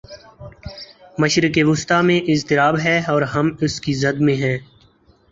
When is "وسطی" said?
1.67-1.99